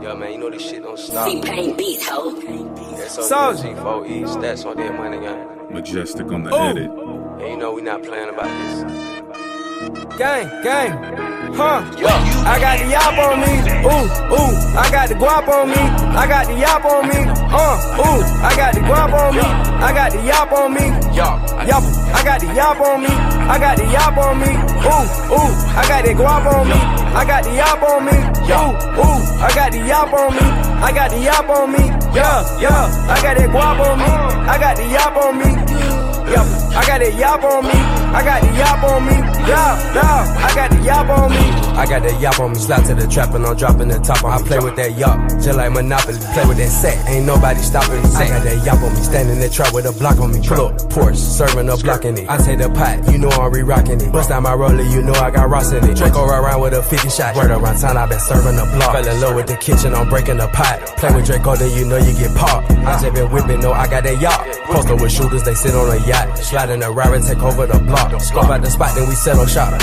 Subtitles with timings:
[0.00, 1.28] Yeah, man, you know this shit don't stop.
[1.28, 2.30] T-Pain beats, ho.
[3.08, 3.74] Soldier.
[3.74, 5.72] G4E, stats on that money gang.
[5.72, 6.70] Majestic on the Ooh.
[6.70, 6.90] edit.
[6.90, 9.08] And you know we not playing about this.
[10.18, 10.90] Gang, gang,
[11.54, 11.82] huh?
[11.98, 12.08] Yo.
[12.46, 13.52] I got the yop on me,
[13.86, 14.54] ooh, ooh.
[14.78, 18.22] I got the guap on me, I got the yop on me, uh, ooh.
[18.42, 21.26] I got the guap on me, I got the yop on me, Yo.
[21.66, 21.82] yop.
[22.14, 24.50] I got the yop on me, I got the yop on me,
[24.84, 25.52] ooh, ooh.
[25.74, 26.78] I got the guap on me,
[27.14, 28.16] I got the yop on me,
[28.48, 28.72] ooh,
[29.02, 29.20] ooh.
[29.42, 30.46] I got the yop on me,
[30.82, 31.84] I got the yop on me,
[32.14, 33.10] yeah, yeah.
[33.10, 34.10] I got that guap on me,
[34.48, 35.68] I got the yop on me.
[36.28, 36.44] Yup,
[36.76, 37.72] I got that yop on me.
[37.72, 39.16] I got the yop on me.
[39.48, 41.57] Yeah, yeah, I got the yop on me.
[41.78, 42.58] I got that yop on me.
[42.58, 44.42] Slap to the trap and I'm dropping the top on me.
[44.42, 46.18] I play with that yop, just like Monopoly.
[46.34, 48.10] Play with that set, ain't nobody stopping me.
[48.18, 49.00] I got that yop on me.
[49.00, 50.42] Standing in the trap with a block on me.
[50.42, 52.28] Pull up, Porsche, serving up blocking it.
[52.28, 54.10] I take the pot, you know I'm re-rocking it.
[54.10, 55.96] Bust out my roller, you know I got Ross in it.
[55.96, 57.36] Draco right around with a 50 shot.
[57.36, 58.98] Word around town, I been serving the block.
[58.98, 60.82] Fell in love with the kitchen, I'm breaking the pot.
[60.98, 62.72] Play with Draco, then you know you get popped.
[62.72, 64.42] I just been whipping, no, I got that yacht.
[64.66, 66.38] Posted with shooters, they sit on a yacht.
[66.38, 68.20] Slide in the ride take over the block.
[68.20, 69.78] Scope out the spot, then we settle shop.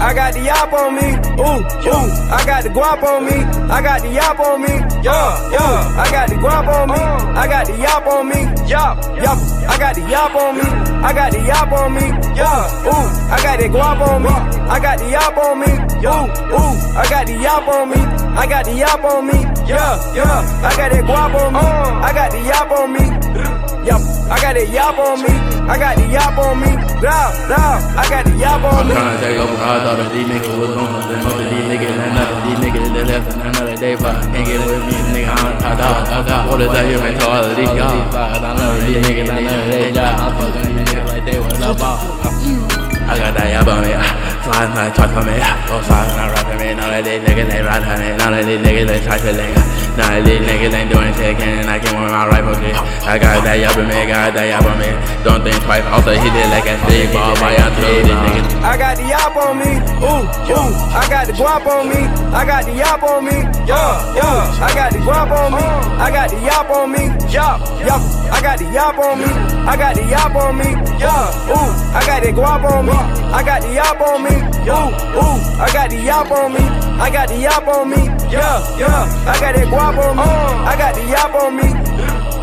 [0.00, 2.32] I got the yop on me, ooh, ooh.
[2.32, 3.36] I got the guap on me,
[3.68, 4.72] I got the yop on me,
[5.04, 6.00] yeah, yeah.
[6.00, 6.96] I got the guap on me,
[7.36, 9.38] I got the yop on me, yop, yop.
[9.68, 10.64] I got the yop on me,
[11.04, 13.06] I got the yop on me, yeah, ooh.
[13.28, 16.96] I got the guap on me, I got the yop on me, ooh, ooh.
[16.96, 20.64] I got the yop on me, I got the yop on me, yeah, yeah.
[20.64, 23.04] I got that guap on me, I got the yop on me,
[23.84, 24.00] yup.
[24.30, 25.32] I got that yop on me,
[25.66, 26.70] I got the yop on me,
[27.02, 27.98] yeah, yeah.
[27.98, 28.94] I got the yop on I'm me.
[28.94, 31.06] tryna take over, I thought that these niggas was on us.
[31.24, 32.40] Most of these niggas ain't nothing.
[32.46, 34.22] These niggas they left and another day fuck.
[34.30, 35.34] Can't get with me, nigga.
[35.34, 37.18] I'm I got, I got orders out here, man.
[37.18, 37.90] To all of these y'all.
[37.90, 40.20] I know these niggas, I know they job.
[40.20, 42.00] I'm fucking these niggas like they was up off.
[43.10, 43.90] I got that yab on me,
[44.50, 45.38] fly my talk for me,
[45.70, 46.74] go fly when I rap me.
[46.74, 49.06] None of these niggas ain't for me, none of these niggas ain't
[49.38, 49.54] lick.
[49.94, 52.74] None of these niggas ain't doing shit, and I came with my rifle kit.
[53.06, 54.90] I got that yab on me, got that yab on me.
[55.22, 58.09] Don't think twice, also hit it like a big ball, my young these
[60.02, 60.70] ooh, ooh.
[60.90, 62.00] I got the guap on me,
[62.34, 63.36] I got the yop on me,
[63.68, 64.64] yeah, yeah.
[64.66, 65.64] I got the guap on me,
[66.00, 68.02] I got the yop on me, yop, yop.
[68.32, 69.30] I got the yop on me,
[69.68, 71.70] I got the yop on me, yeah, ooh.
[71.94, 74.34] I got the guap on me, I got the yop on me,
[74.66, 74.90] ooh,
[75.20, 75.60] ooh.
[75.60, 76.64] I got the yop on me,
[77.00, 79.28] I got the yop on me, yeah, yeah.
[79.28, 81.90] I got that guap on me, I got the yop on me.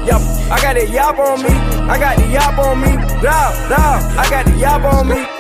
[0.08, 1.50] Yup, I got the yop on me.
[1.50, 2.96] I got the yop on me.
[3.20, 5.37] Blah, blah, I got the yop on me.